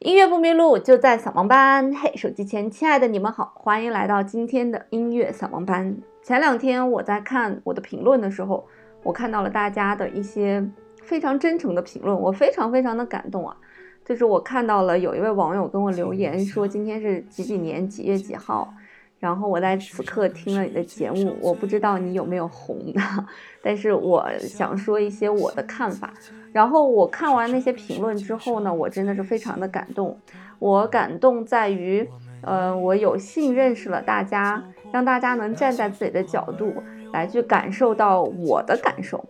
[0.00, 1.92] 音乐不迷路，就在扫盲班。
[1.92, 5.96] 嘿，手机前亲爱的你们好，欢迎来到今天的音乐扫盲班。
[6.22, 8.64] 前两天我在看我的评论的时候，
[9.02, 10.64] 我看到了大家的一些
[11.02, 13.56] 非常真诚的评论，我非常非常的感动啊。
[14.04, 18.72] 就是我看到了有一位网友跟我留言说，今天是几几年几月几号。
[19.18, 23.00] 然后我在此刻听了你的节目，我不知道你有没有红的，
[23.60, 26.14] 但是我想说一些我的看法。
[26.52, 30.18] 然后我看完那些评论之后呢，我真的是非常的感动。
[30.58, 32.08] 我感动在于，
[32.42, 36.72] 呃，我有幸认识了大家，让大家能站在自己的角度
[37.12, 39.24] 来去感受到我的感受。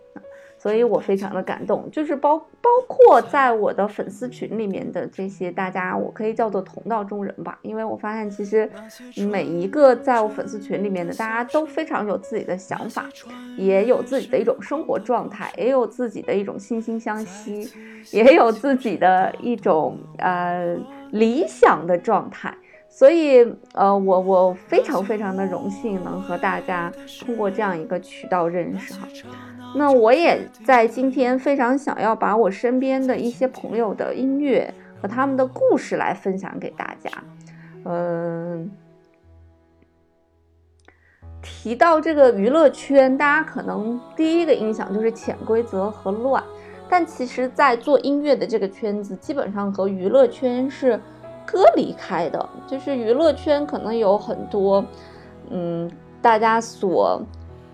[0.61, 8.69] 所以我非常的感动，就是包包括在我的粉丝群里面的这些大家，我可以叫做同道中人吧，因为我发现其实
[9.31, 13.05] 每一个在我粉丝群里面的大家都非常有自己的想法，
[13.55, 17.71] 也有自己的一种生活状态，也有自己的一种惺惺相惜，
[18.11, 20.77] 也有自己的一种呃
[21.11, 22.53] 理想的状态。
[22.91, 29.07] 所以，呃，我我非常非常的荣幸能和大家通过这样一个渠道认识哈。
[29.75, 37.09] 那我也在今天非常想要把我身边的一些朋友的音乐和他们的故事来分享给大家。
[37.85, 38.69] 嗯，
[41.41, 46.43] 提到这个娱乐圈，大家可能第一个印象就是潜规则和乱，
[46.89, 50.99] 但其实，在做音乐的这个圈子，基本上和娱乐圈是。
[51.51, 54.85] 割离开的，就是娱乐圈可能有很多，
[55.49, 55.89] 嗯，
[56.21, 57.19] 大家所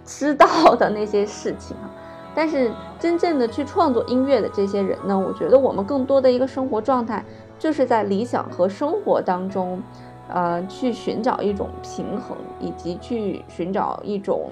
[0.06, 1.89] 知道的那些事情啊。
[2.34, 7.23] 但是真正的去创作音乐的这些人呢，我觉得我们更多的一个生活状态，
[7.58, 9.81] 就是在理想和生活当中，
[10.28, 14.52] 呃，去寻找一种平衡，以及去寻找一种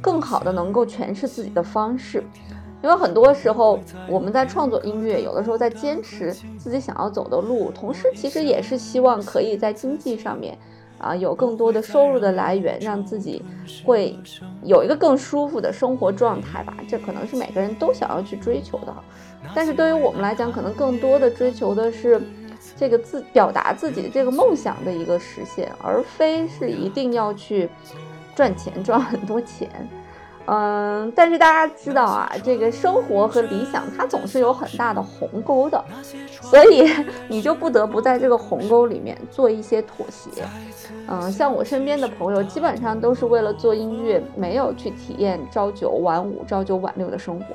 [0.00, 2.22] 更好的能够诠释自己的方式。
[2.82, 10.56] 因为很多时候我们在创作音乐，有的时候在坚持自己想要走的路，同时其实也是希望可以在经济上面，
[11.06, 13.42] 啊，有更多的收入的来源，让自己
[13.84, 14.18] 会
[14.64, 16.76] 有一个更舒服的生活状态吧。
[16.88, 18.94] 这可能是每个人都想要去追求的。
[19.54, 22.20] 但是对于我们来讲，可能更多的追求的是
[22.76, 27.68] 这个自表达自己的这个梦想的一个实现，而非是一定要去
[28.34, 29.70] 赚钱赚很多钱。
[30.48, 35.84] 嗯，但是大家知道啊，这个生活和理想它总是有很大的鸿沟的，
[36.40, 36.88] 所以
[37.26, 40.44] 你就不得不在这个鸿沟里面做一些妥协。
[41.08, 47.46] 嗯，像我身边的朋友，基本上都是为了做音乐，没有去体验朝九晚五、朝九晚六的生活。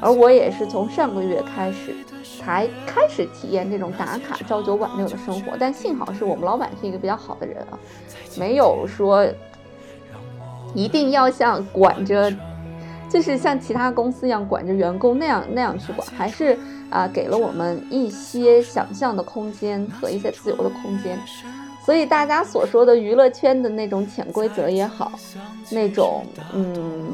[0.00, 1.96] 而我也是从上个月开始，
[2.40, 5.56] 才开始体验这种打卡朝九晚六的生活。
[5.58, 7.78] 但幸好是我们老板是一个比较好的人啊，
[8.38, 9.26] 没有说。
[10.76, 12.30] 一定要像管着，
[13.08, 16.56] 就是像其他公司一样管着员工那样那样去管，还是
[16.90, 21.18] 啊给了我们一些想象的空间和一些自由的空间。
[21.82, 25.12] 所以大家所说的娱乐圈的那种潜规则也好，
[25.70, 27.06] 那种嗯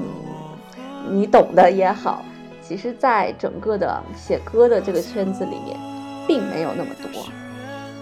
[1.08, 2.24] 你懂的也好，
[2.60, 5.78] 其实在整个的写歌的这个圈子里面，
[6.26, 7.22] 并没有那么多。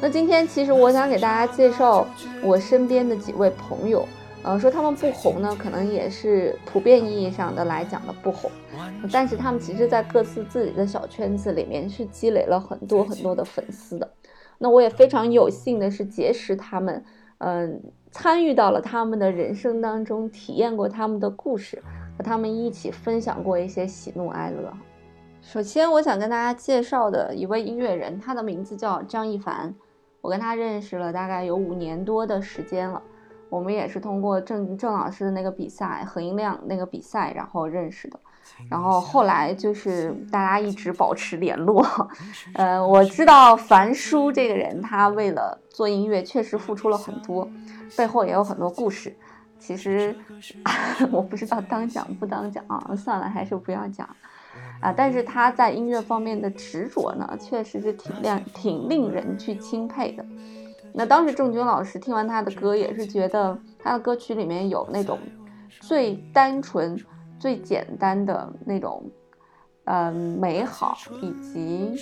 [0.00, 2.06] 那今天其实我想给大家介绍
[2.42, 4.08] 我身边的几位朋友。
[4.42, 8.50] 呃，说他们不红呢，可能也是普遍意义上的来讲的不红，
[9.12, 14.10] 但是他们其实，在各自自己的小圈子里面是积累了很多很多的粉丝的。
[14.56, 17.04] 那我也非常有幸的是结识他们，
[17.38, 21.82] 嗯，参与到了他们的人生当中，体验过他们的故事，
[22.16, 24.72] 和他们一起分享过一些喜怒哀乐。
[25.42, 29.74] 首先，我想跟大家介绍的一位音乐人，他的名字叫张一凡，
[30.22, 33.02] 我跟他认识了大概有五年多的时间了。
[33.50, 38.18] 我们也是通过郑郑老师的那个比赛，何音亮那个比赛，然后认识的。
[38.68, 41.84] 然后后来就是大家一直保持联络。
[42.54, 47.48] 呃，我知道樊叔这个人，他为了做音乐确实付出了很多，
[47.96, 49.16] 背后也有很多故事。
[49.58, 50.14] 其实
[51.12, 54.08] 我不知道当讲不当讲啊，算了，还是不要讲
[54.80, 54.92] 啊。
[54.92, 60.24] 但是他在音乐方面的执着呢，确实是挺亮、挺令人去钦佩的。
[60.92, 65.18] 那当时郑钧老师听完他的歌，也是觉得他的歌曲里面有那种
[65.80, 66.98] 最单纯、
[67.38, 69.02] 最简单的那种，
[69.84, 71.94] 嗯，美好，以及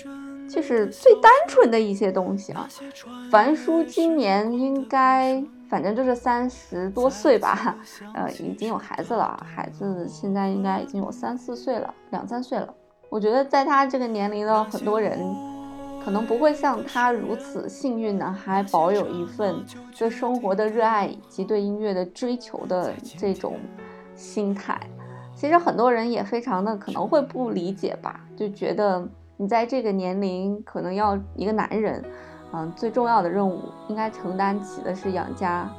[0.48, 2.68] 就是最单纯的一些东西啊。
[3.30, 7.76] 樊叔今年应该反正就是三十多岁吧，
[8.14, 12.74] 呃，已经有孩子了，孩子现在应该已经有三四岁了，两三岁了。
[13.10, 15.18] 我觉得在他这个年龄的很多人。
[16.04, 19.64] 可能不会像他如此幸运呢，还保有一份
[19.96, 23.56] 对生活的热爱以及对音乐的追求的这种
[24.14, 24.78] 心态。
[25.34, 29.06] 其实很多人也非常的可能会不理解吧，就觉得
[29.36, 32.02] 你在这个年龄可能要一个男人，
[32.52, 35.70] 嗯，最重要的任务应该承担起的是养家、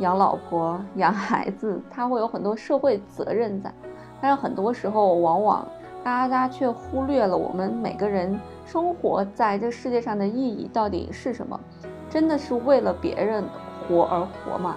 [0.00, 3.72] 养老婆、养孩子，他会有很多社会责任在。
[4.20, 5.66] 但是很多时候，往往
[6.08, 11.60] 大家却忽略了我们每个人生活在这世界上的意义到底是什么？
[12.08, 13.44] 真的是为了别人
[13.86, 14.76] 活而活吗？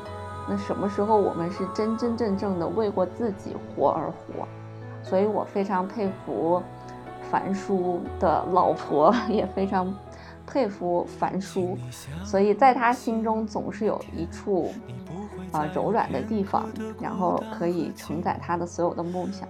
[0.50, 4.46] 那什么时候我们是真真正正的为过自己活而活？
[5.04, 6.62] 所以我非常佩服
[7.32, 9.94] 樊叔的老婆， 也非常。
[10.48, 11.78] 佩服樊叔，
[12.26, 14.70] 所以在他心中总是有一处
[15.52, 16.70] 啊柔软的地方，
[17.00, 19.48] 然后可以承载他的所有的梦想。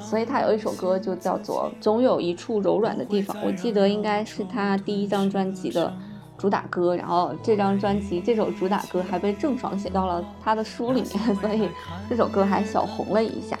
[0.00, 5.92] 所以他有一首歌就叫做《总有一处柔软的地方》，我记得应该是他第一张专辑的
[6.36, 6.96] 主打歌。
[6.96, 11.68] 然后这张专辑这首主打歌还被郑爽写到了他的书里面， 所以
[12.08, 13.58] 这首歌还小红了一下。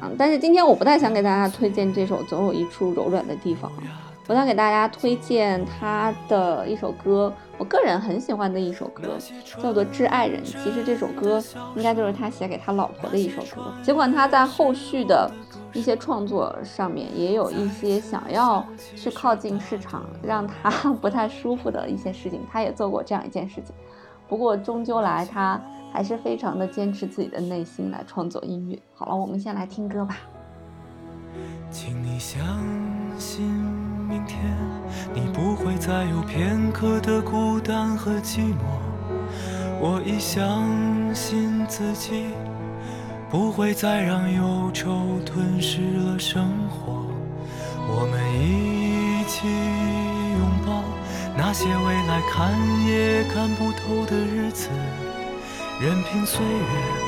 [0.00, 3.70] 嗯，但是今天我不太想给大家推荐这首《总有一处柔软的地方》。
[4.28, 9.16] 我想给大家推荐他的一首歌，我个人很喜欢的一首歌，
[9.62, 10.44] 叫做《致爱人》。
[10.44, 11.42] 其实这首歌
[11.74, 13.72] 应该就是他写给他老婆的一首歌。
[13.82, 15.30] 尽管他在后续的
[15.72, 18.62] 一些创作上面也有一些想要
[18.94, 20.70] 去靠近市场，让他
[21.00, 23.74] 不太舒服的一些事情，他也做过这样一件事情。
[24.28, 25.58] 不过终究来，他
[25.90, 28.78] 还是非常的坚持自己的内心来创作音乐。
[28.94, 30.18] 好了，我们先来听歌吧。
[31.70, 32.40] 请你相
[33.18, 33.46] 信。
[34.08, 34.40] 明天，
[35.14, 38.78] 你不会再有片刻的孤单和寂寞。
[39.80, 40.64] 我已相
[41.14, 42.28] 信自己，
[43.30, 47.04] 不会再让忧愁吞噬了生活。
[47.86, 50.82] 我们一起拥抱
[51.36, 52.52] 那些未来看
[52.86, 54.68] 也看不透的日子，
[55.80, 57.07] 任凭岁月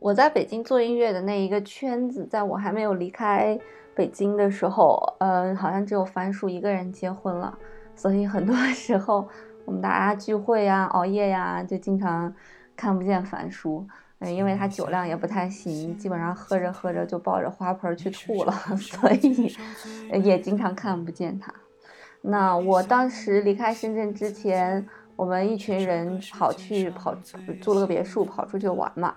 [0.00, 3.58] 我在北京做音乐的那一个圈子，在我还没有离开
[3.94, 7.58] 北京的时候，呃，好像只有樊叔一个人结婚了，
[7.94, 9.28] 所以很多时候
[9.64, 12.34] 我们大家聚会呀、熬夜呀，就经常。
[12.80, 13.84] 看不见樊叔，
[14.20, 19.52] 嗯，因为他酒量也不太行，基本上喝着喝着就抱着花盆去吐了， 所以
[20.22, 21.52] 也经常看不见他。
[22.30, 27.14] 那我当时离开深圳之前，我们一群人跑去跑
[27.60, 29.14] 租了个别墅跑出去玩嘛，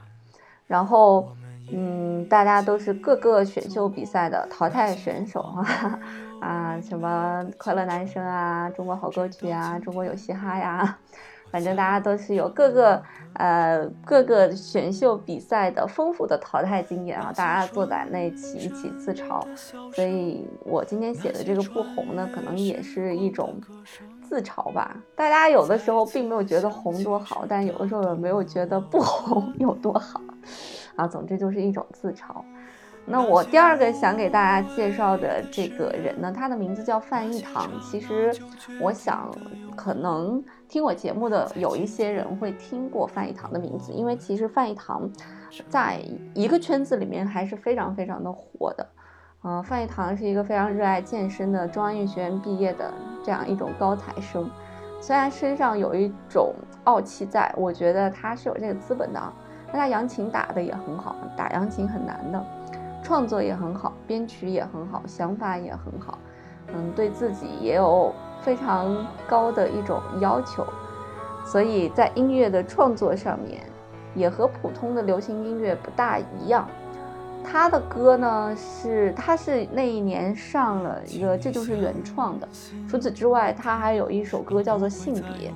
[0.65, 1.35] 然后
[1.73, 5.99] 嗯，大家都是各个选秀比赛的淘汰选手啊，
[6.39, 10.97] 啊，什么快乐男声啊，中国好歌曲啊，中国有嘻哈呀。
[11.51, 13.03] 反正大家都是有各个
[13.33, 19.45] 呃各个选秀比赛的丰富的淘汰经验啊，大家坐在那一起一起自嘲，
[19.93, 23.59] 所以我今天写的这个不红呢，可能也是一种
[24.21, 24.95] 自嘲吧。
[25.15, 30.21] 大家有的时候并没有觉得红多好，但有的时候也没有觉得不红有多好
[30.95, 31.05] 啊。
[31.05, 32.41] 总之就是一种自嘲。
[33.03, 37.67] 那我第二个想给大家介绍的这个人呢，他的名字叫范逸堂。
[37.81, 38.31] 其实
[38.79, 39.29] 我想，
[39.75, 40.41] 可能
[40.71, 45.11] 听我节目的有一些人会听过范逸堂的名字，因为其实范逸堂
[45.67, 46.01] 在
[46.33, 48.87] 一个圈子里面还是非常非常的火的。
[49.43, 52.89] 嗯，范逸堂是一个非常热爱健身的中央音乐学院毕业的
[53.21, 54.49] 这样一种高材生，
[55.01, 56.53] 虽然身上有一种
[56.85, 59.21] 傲气，在我觉得他是有这个资本的。
[59.73, 62.41] 那他扬琴打的也很好，打扬琴很难的。
[63.03, 66.17] 创作也很好，编曲也很好，想法也很好，
[66.73, 70.65] 嗯，对自己也有非常高的一种要求，
[71.45, 73.61] 所以在音乐的创作上面，
[74.15, 76.67] 也和普通的流行音乐不大一样。
[77.43, 82.47] 他的歌呢是，他是那一年上了一个，这就是原创的。
[82.87, 85.49] 除此之外，他还有一首歌叫做《性别》，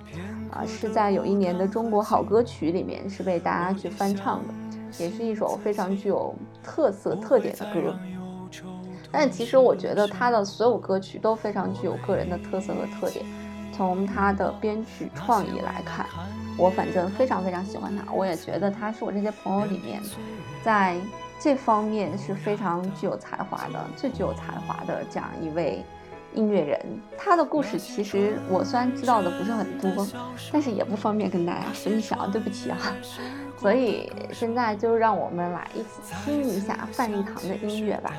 [0.51, 4.53] 啊，是在有一年的中国好歌曲里面是被大家去翻唱的，
[4.97, 7.95] 也是一首非常具有特色特点的歌。
[9.17, 13.23] 但其实我觉得他的所有歌曲都非常具有个人的特色和特点。
[13.71, 16.05] 从他的编曲创意来看，
[16.57, 20.01] 我反正非常非常喜欢他，我也觉得他是我这些朋友里面，
[20.63, 20.97] 在。
[21.37, 25.83] 这方面是非常具有才华的，最具有才华的这样一位
[26.33, 26.79] 音乐人。
[27.17, 30.07] 他的故事其实我虽然知道的不是很多，
[30.49, 32.77] 但是也不方便跟大家分享，对不起啊。
[33.59, 38.13] 所以现在就让我们来一起听一下范逸堂的音乐吧。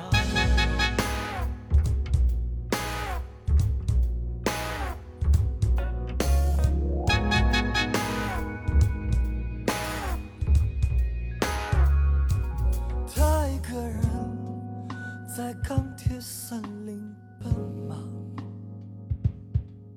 [15.97, 17.01] 铁森林
[17.39, 17.51] 奔
[17.89, 17.97] 忙，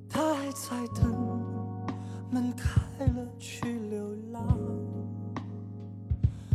[0.09, 1.13] 他还在等，
[2.31, 4.59] 门开了去流浪，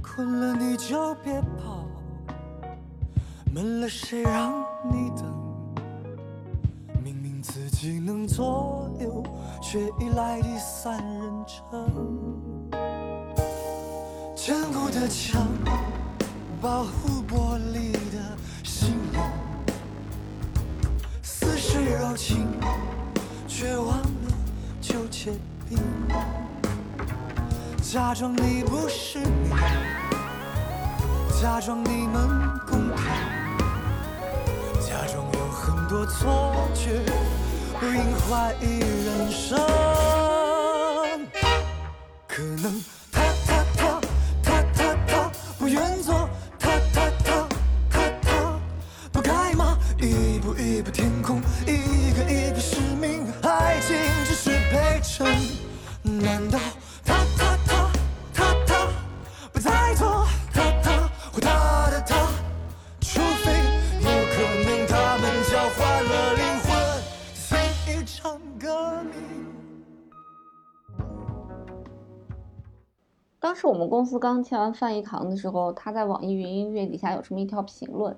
[0.02, 1.86] 困了你就别跑，
[3.54, 4.52] 闷了谁让
[4.92, 5.24] 你等，
[7.04, 9.24] 明明自己能左右，
[9.62, 11.88] 却依赖第三人称，
[14.36, 15.48] 坚固的墙，
[16.60, 18.36] 保护玻璃的。
[21.98, 22.48] 柔情，
[23.48, 24.06] 却忘了
[24.82, 25.32] 就结
[25.70, 25.78] 冰
[27.82, 29.50] 假装你不是你，
[31.42, 32.28] 假装你们
[32.68, 32.98] 公平，
[34.82, 37.02] 假装有很多错觉，
[37.80, 39.58] 不应怀疑人生。
[42.28, 42.84] 可能
[73.96, 78.14] 公司刚签完范逸堂的时候，他在网易云音乐底下有这么一条评论，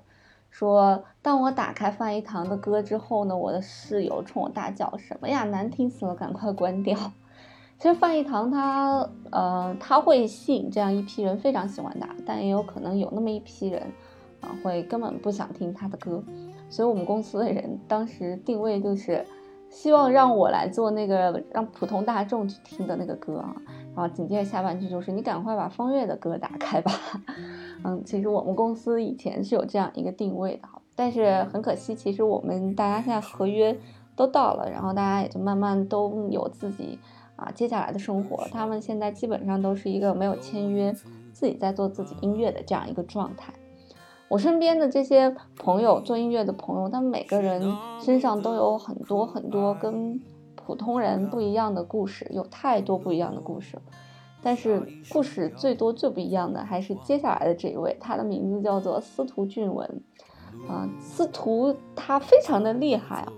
[0.50, 6.98] 说当我打开范逸堂的歌之后呢，我的室友冲我大叫：“什么呀，难听死了，赶快关掉！”
[7.78, 13.80] 其实范逸堂他呃他会吸引这样一批人非常喜欢他，但也有可能有那么一批人
[14.40, 16.20] 啊会根本不想听他的歌，
[16.68, 19.24] 所以我们公司的人当时定位就是
[19.70, 23.54] 希望让我来做那个让普通大众去听的那个歌啊。
[23.94, 26.92] 然后紧接着下半句就是你赶快把方悦的歌打开吧。
[27.82, 33.76] 嗯，其实我们公司以前是有这样一个定位的，但是很可惜，其实我们大家现在合约
[34.14, 36.98] 都到了，然后大家也就慢慢都有自己
[37.34, 38.46] 啊接下来的生活。
[38.52, 40.92] 他们现在基本上都是一个没有签约，
[41.32, 43.52] 自己在做自己音乐的这样一个状态。
[44.28, 47.62] 我身边的这些朋友做音乐的朋友，他们每个人
[48.00, 50.20] 身上都有很多很多跟。
[50.66, 53.78] 普通人不一样的故事，有太多不一样的故事，
[54.42, 60.02] 但是故事最多最不一样的还是接下来的这一位，他的名字叫做司徒俊文，
[60.68, 63.32] 啊，司徒他非常的厉害啊，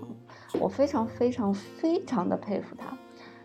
[0.59, 2.97] 我非常非常非常的佩服他，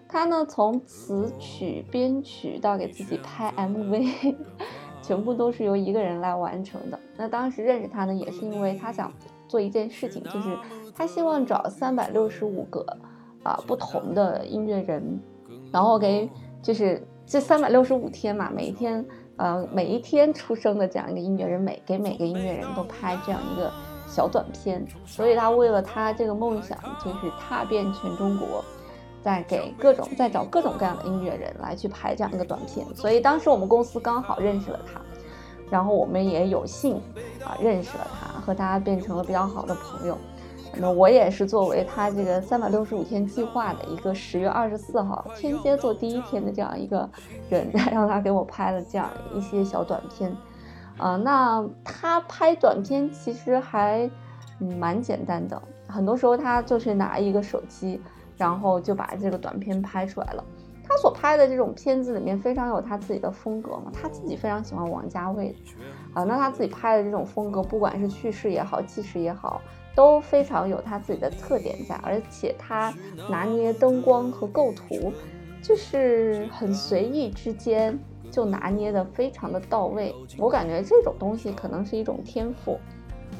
[0.08, 4.34] 他呢从词曲编曲到给自己拍 MV，
[5.06, 6.98] 全部都是由一个人来完成的。
[7.16, 9.12] 那当时认识他呢，也是因为他想
[9.46, 10.56] 做一件事情，就是
[10.94, 12.84] 他希望找三百六十五个。
[13.42, 15.20] 啊，不同的音乐人，
[15.70, 16.28] 然后给
[16.60, 23.70] 就是这三百六十五天嘛，每一天，呃，每一天出生的这样一个音乐人，每给每个音乐人都拍这样一个
[24.08, 24.84] 小短片。
[25.04, 28.64] 所以他为了他这个梦想，就是踏遍全中国，
[29.26, 32.86] 在给各种在找各种各样的音乐人来去拍这样一个短片。
[32.94, 35.00] 所以当时我们公司刚好认识了他，
[35.68, 36.94] 然后我们也有幸
[37.44, 40.16] 啊认识了他，和他变成了比较好的朋友。
[40.76, 47.08] 那么我也是作为他这个三百六十五天计划的一个十月二十四号天蝎座第一天的这样一个
[47.50, 50.36] 人， 让他给我拍了这样一些小短片，
[50.98, 54.08] 啊，那他拍短片其实还
[54.78, 58.00] 蛮简单的，很多时候他就是拿一个手机，
[58.36, 60.44] 然后就把这个短片拍出来了。
[60.88, 65.54] 他所拍的这种片子里面非常有他自己的风格嘛，他自己非常喜欢王家卫，
[66.14, 69.60] 啊，那他自己拍的这种风格，不管是叙事也好，纪实也好。
[69.96, 72.92] 都非常有他自己的特点在，而且他
[73.30, 75.10] 拿捏灯光和构图，
[75.62, 77.98] 就是很随意之间
[78.30, 80.14] 就拿捏的非常的到位。
[80.36, 82.78] 我感觉这种东西可能是一种天赋，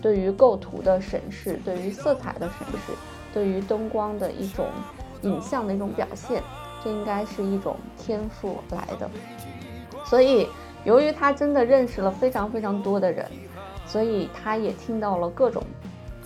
[0.01, 2.93] 对于构图的审视，对于色彩的审视，
[3.37, 4.67] 对于灯光的一种
[5.21, 6.43] 影像的一种表现，
[6.83, 9.11] 这应该是一种天赋来的。
[10.07, 10.49] 所以，
[10.85, 13.31] 由于他真的认识了非常非常多的人，
[13.87, 15.63] 所以他也听到了各种。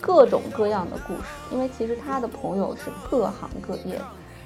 [0.02, 4.00] 各种各样的故事，因为其实他的朋友是各行各业，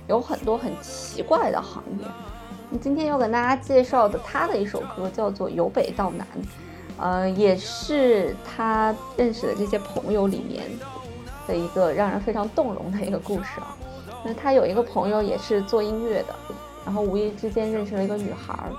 [0.08, 2.78] 有很多很奇怪的行业。
[2.78, 6.26] 今天要跟大家介绍的他的一首歌叫做《由北到南》，
[6.98, 10.64] 呃，也是他认识的这些朋友里面
[11.46, 13.76] 的一个让人非常动容的一个故事啊。
[14.24, 16.34] 那他有一个朋友也是做音乐的，
[16.84, 18.72] 然后无意之间认识了一个女孩儿。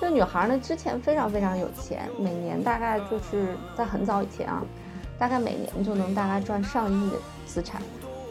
[0.00, 4.62] 这个女孩儿呢，之前非常非常有钱，每年大概就是在很早以前啊。
[5.16, 7.80] 大概每年就能大概赚上亿的资产，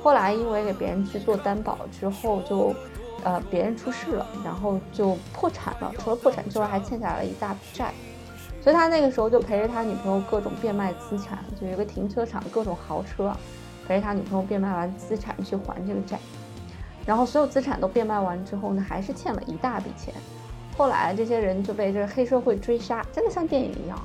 [0.03, 2.75] 后来因为给别人去做担保之后，就，
[3.23, 5.93] 呃，别人出事了，然后就破产了。
[5.99, 7.93] 除了破产之外，还欠下了一大笔债，
[8.61, 13.33] 所以他那个时候就陪着他女朋友各种变卖资产，就一个停车场各种豪车，
[13.87, 16.19] 陪着他女朋友变卖完资产去还这个债。
[17.05, 20.13] 然后所有资产都变卖完之后呢，还是欠了一大笔钱。
[20.77, 23.99] 后来这些人就被这个黑社会追杀，真的像电影一样。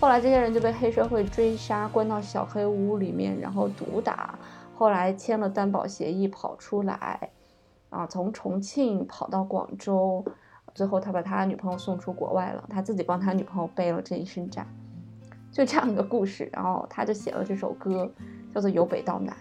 [0.00, 4.38] 后来这些人就被黑社会追杀，关到小黑屋里面，然后毒打。
[4.74, 7.30] 后来签了担保协议，跑出来，
[7.90, 10.24] 啊，从重庆跑到广州，
[10.74, 14.66] 最后他把他女朋友送出国外了，他自己帮他女朋友背了这一身债，
[15.52, 16.48] 就这样一个故事。
[16.52, 18.10] 然后他就写了这首歌，
[18.54, 19.34] 叫做《由北到南》。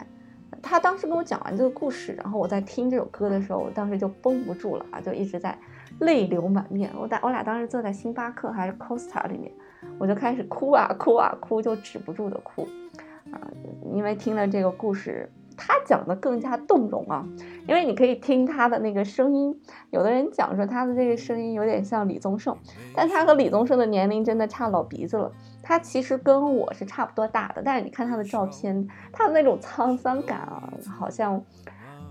[0.62, 5.58] 他当时跟我讲完这个故事，然后我在听这首歌的时候，我当时就绷不住了啊，就一直在
[6.00, 6.92] 泪流满面。
[6.98, 9.52] 我俩我俩当时坐在星巴克还是 Costa 里面。
[9.98, 12.68] 我就开始哭啊哭啊哭，就止不住的哭，
[13.32, 13.40] 啊，
[13.94, 17.28] 因为听了这个故事，他讲的更加动容啊，
[17.68, 19.54] 因为你可以听他的那个声音，
[19.92, 22.58] 有的人讲说他的这个声音有点像李宗盛，
[22.96, 31.44] 但他和李宗盛的年龄真的差老鼻子了，他其实跟我是差不多大的，但是你看他的照片，他的那种沧桑感啊，好像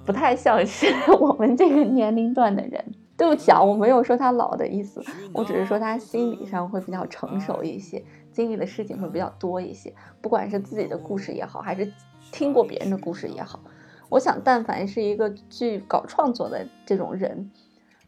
[0.05, 0.87] 不太像是
[1.19, 2.85] 我们这个年龄段的人。
[3.17, 9.93] 对不起啊，我没有说他老的意思，我只是说他心理上会比较成熟一些，经历的事情会比较多一些。
[10.23, 11.93] 不管是自己的故事也好，还是
[12.33, 13.61] 听过别人的故事也好，
[14.09, 17.51] 我想，但凡是一个去搞创作的这种人，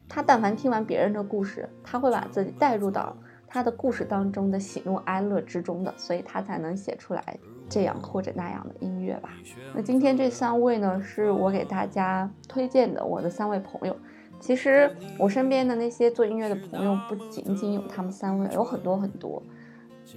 [0.08, 9.30] 他但凡听完别人的故事，他会把自己带入到他的故事当中的喜怒哀乐之中的，所以他才能写出来这样或者那样的音乐吧。
[9.74, 13.96] 那今天这三位呢，是我给大家推荐的我的三位朋友。
[14.38, 19.42] 其实我身边的那些做音乐的朋友，不仅仅有他们三位，有很多很多。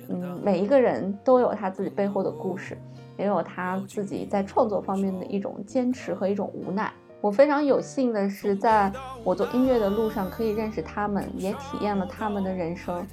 [0.08, 2.78] 嗯，每一个人都有他自己背后的故事，
[3.18, 6.92] 也有他自己在创作方面的一种坚持和一种无奈。
[7.22, 8.92] 我非常有幸的是，在
[9.24, 13.06] 我做音乐的路上可以认识他们，也体验了他们的人生，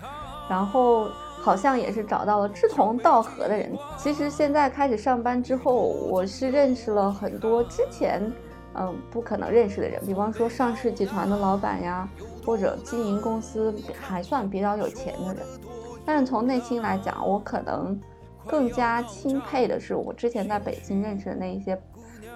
[0.48, 1.08] 然后
[1.40, 3.72] 好像也是找到了志同道合的人。
[3.96, 8.32] 其实现在开始上班之后，我是认识了很多之前。
[8.74, 12.08] 嗯，不可能认识的人，比方说上市集团的老板呀，
[12.46, 15.44] 或者经营公司还算比较有钱的人。
[16.04, 18.00] 但是从内心来讲，我可能
[18.50, 21.80] 更加钦佩的是我之前在北京认识的那一些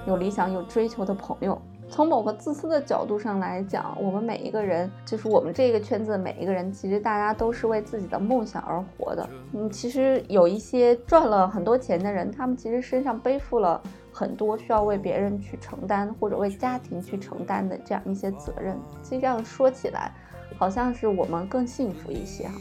[0.07, 1.61] 有理想、有追求的朋友。
[1.90, 9.29] 从某个自私的角度上来讲，我们每一个人，就是我们这个圈子的每一个人，其实大家都是为自己的梦想而活的。
[9.53, 13.83] 嗯，其实有一些赚了很多钱的人，他们其实身上背负了。
[14.16, 20.12] 很多需要为别人去承担，或者为家庭去承担的这样一些责任，其实这样说起来，
[20.57, 22.55] 好像是我们更幸福一些哈。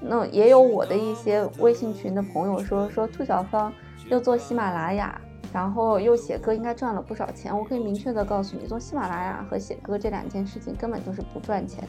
[0.00, 3.72] 那也有我的一些微信群的朋友说，说兔小芳
[4.08, 5.20] 又做喜马拉雅，
[5.52, 7.56] 然后又写歌，应该赚了不少钱。
[7.56, 11.82] 我可以明确的告诉你，做喜马拉雅和写歌这两件事情根本就是不赚钱。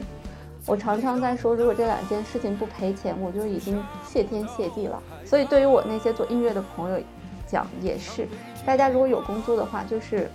[0.66, 5.00] 我常常在说，如果这两件事情不赔钱，我就已经谢天谢地了。
[5.24, 7.00] 所以对于我那些做音乐的朋友
[7.46, 8.26] 讲，也是。
[8.66, 10.30] 大家如果有工作的话，就是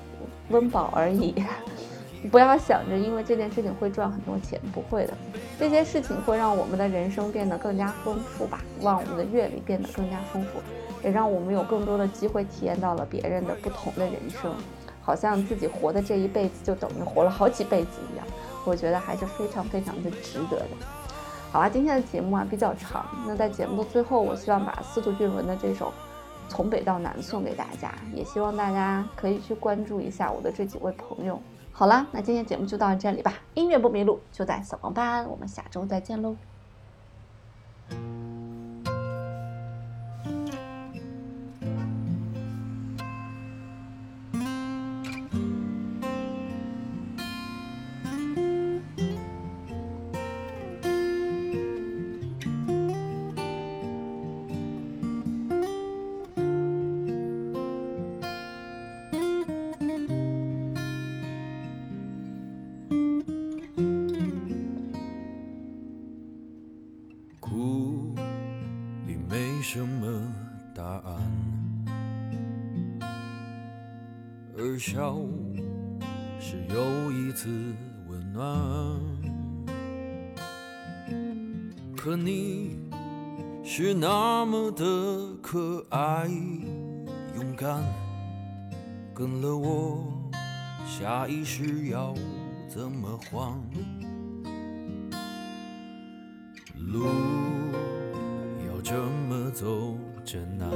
[0.49, 1.35] 温饱而已，
[2.31, 5.13] 不要想着因为这件事情会赚很多钱，不会的。
[5.59, 10.59] 这些事情会让我们的人生变得更加丰富吧，让我们的阅历变得更加丰富，
[11.03, 14.53] 也让我们有更多的机会体验到了别人的不同的人生，
[15.01, 18.25] 好像自己活的这一辈子就等于活了好几辈子一样。
[18.65, 20.67] 我觉得还是非常非常的值得的。
[21.51, 25.91] 好啊，今天的节目啊比较长，那在节目的最后，我希望把司徒俊文的这首。
[26.49, 31.41] 从北到南送给大家，也希望大家可以去关注一下我的这几位朋友。
[31.75, 33.33] 好了，那今天节目就到这里吧。
[33.55, 35.27] 音乐不迷路，就在小光班。
[35.27, 36.35] 我们下周再见喽。
[74.93, 75.17] 笑
[76.39, 77.49] 是又一次
[78.07, 78.45] 温暖。
[81.97, 82.77] 可你
[83.63, 84.85] 是那么的
[85.41, 86.27] 可爱
[87.35, 87.83] 勇敢，
[89.15, 90.13] 跟了我，
[90.85, 92.13] 下一世要
[92.69, 93.59] 怎么还？
[96.77, 97.07] 路
[98.67, 98.93] 要这
[99.27, 100.69] 么走真难，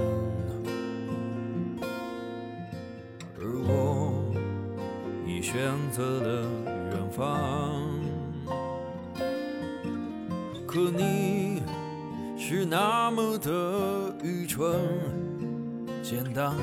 [5.49, 5.62] 选
[5.93, 6.49] 择了
[6.91, 7.79] 远方。
[10.67, 11.63] 可你
[12.38, 14.77] 是那么的愚蠢
[16.03, 16.53] 简单，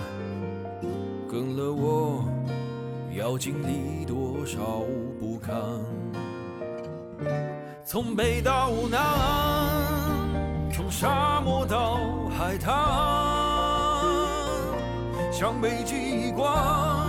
[1.30, 2.26] 跟了我
[3.16, 4.82] 要经历多少
[5.18, 5.54] 不堪？
[7.86, 9.00] 从北到南，
[10.70, 11.96] 从沙漠到
[12.36, 12.70] 海滩，
[15.32, 17.03] 向北极光，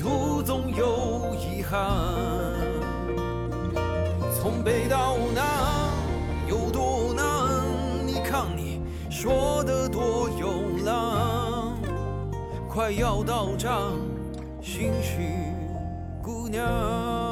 [0.00, 1.78] 途总有遗憾。
[4.34, 5.44] 从北到南
[6.48, 7.26] 有多难？
[8.06, 10.48] 你看你说的多有
[10.86, 11.74] 浪，
[12.66, 13.70] 快要到站，
[14.62, 15.20] 心许
[16.22, 17.29] 姑娘。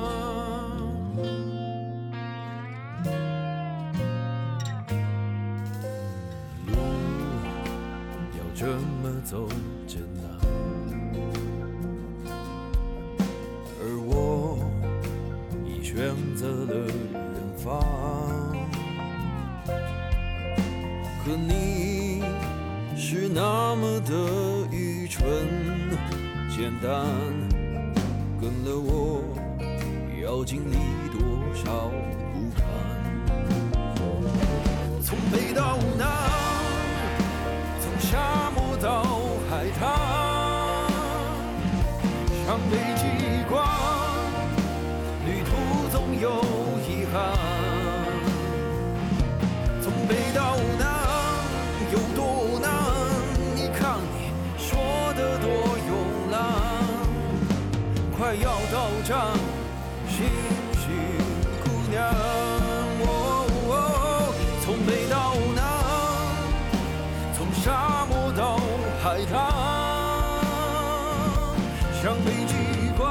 [26.58, 26.90] 简单，
[28.40, 29.22] 跟了我
[30.20, 30.74] 要经历
[31.12, 31.88] 多少
[32.32, 32.60] 不堪？
[35.00, 35.78] 从北到
[59.08, 59.26] 到站，
[60.06, 60.26] 心
[60.74, 60.86] 绪
[61.64, 61.96] 姑娘。
[64.62, 65.62] 从北到南。
[67.34, 68.60] 从沙漠到
[69.02, 69.32] 海滩，
[72.02, 72.52] 向北极
[72.98, 73.10] 光，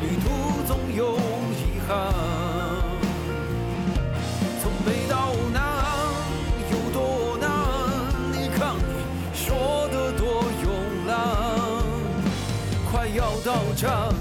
[0.00, 1.16] 旅途总有
[1.58, 1.90] 遗憾。
[4.62, 5.58] 从北到南
[6.70, 7.50] 有多难？
[8.30, 10.64] 你看你说的多慵
[11.08, 11.18] 懒，
[12.92, 14.14] 快要到站，